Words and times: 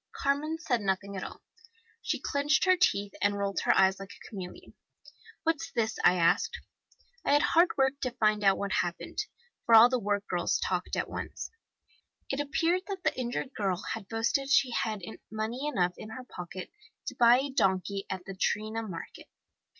Carmen 0.13 0.57
said 0.57 0.81
nothing 0.81 1.15
at 1.15 1.23
all. 1.23 1.43
She 2.01 2.19
clinched 2.19 2.65
her 2.65 2.75
teeth 2.75 3.13
and 3.21 3.37
rolled 3.37 3.59
her 3.65 3.77
eyes 3.77 3.99
like 3.99 4.09
a 4.11 4.27
chameleon. 4.27 4.73
'What's 5.43 5.71
this?' 5.71 5.99
I 6.03 6.15
asked. 6.15 6.59
I 7.23 7.33
had 7.33 7.43
hard 7.43 7.69
work 7.77 7.99
to 8.01 8.09
find 8.09 8.43
out 8.43 8.57
what 8.57 8.71
had 8.71 8.87
happened, 8.87 9.19
for 9.63 9.75
all 9.75 9.89
the 9.89 9.99
work 9.99 10.27
girls 10.27 10.59
talked 10.59 10.95
at 10.95 11.07
once. 11.07 11.51
It 12.31 12.39
appeared 12.39 12.81
that 12.87 13.03
the 13.03 13.15
injured 13.15 13.53
girl 13.53 13.77
had 13.93 14.09
boasted 14.09 14.49
she 14.49 14.71
had 14.71 15.03
money 15.29 15.67
enough 15.67 15.93
in 15.99 16.09
her 16.09 16.23
pocket 16.23 16.71
to 17.05 17.15
buy 17.15 17.37
a 17.37 17.51
donkey 17.51 18.07
at 18.09 18.25
the 18.25 18.33
Triana 18.35 18.81
Market. 18.81 19.27